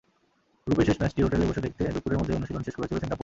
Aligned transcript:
গ্রুপের 0.65 0.87
শেষ 0.87 0.97
ম্যাচটি 1.01 1.19
হোটেলে 1.25 1.45
বসে 1.49 1.65
দেখতে 1.65 1.83
দুপুরের 1.95 2.19
মধ্যেই 2.19 2.37
অনুশীলন 2.39 2.63
শেষ 2.67 2.75
করেছিল 2.77 2.97
সিঙ্গাপুর। 3.01 3.19